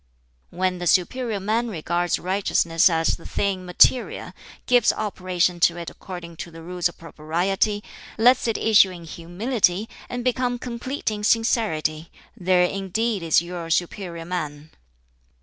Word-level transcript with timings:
"When 0.49 0.79
the 0.79 0.87
'superior 0.87 1.39
man' 1.39 1.67
regards 1.67 2.17
righteousness 2.17 2.89
as 2.89 3.17
the 3.17 3.25
thing 3.27 3.67
material, 3.67 4.33
gives 4.65 4.91
operation 4.91 5.59
to 5.59 5.77
it 5.77 5.91
according 5.91 6.37
to 6.37 6.49
the 6.49 6.63
Rules 6.63 6.89
of 6.89 6.97
Propriety, 6.97 7.83
lets 8.17 8.47
it 8.47 8.57
issue 8.57 8.89
in 8.89 9.03
humility, 9.03 9.87
and 10.09 10.23
become 10.23 10.57
complete 10.57 11.11
in 11.11 11.23
sincerity 11.23 12.09
there 12.35 12.63
indeed 12.65 13.21
is 13.21 13.43
your 13.43 13.69
superior 13.69 14.25
man! 14.25 14.71